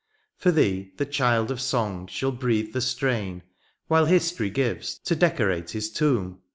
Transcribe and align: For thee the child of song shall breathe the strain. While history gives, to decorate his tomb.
For 0.35 0.49
thee 0.51 0.93
the 0.97 1.05
child 1.05 1.51
of 1.51 1.61
song 1.61 2.07
shall 2.07 2.31
breathe 2.31 2.73
the 2.73 2.81
strain. 2.81 3.43
While 3.87 4.05
history 4.05 4.49
gives, 4.49 4.97
to 4.97 5.15
decorate 5.15 5.69
his 5.69 5.91
tomb. 5.91 6.39